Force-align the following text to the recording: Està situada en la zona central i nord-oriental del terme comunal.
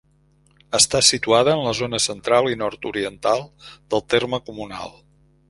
Està 0.77 1.01
situada 1.09 1.53
en 1.57 1.61
la 1.67 1.73
zona 1.79 1.99
central 2.07 2.49
i 2.55 2.59
nord-oriental 2.63 3.45
del 3.93 4.05
terme 4.17 4.43
comunal. 4.51 4.99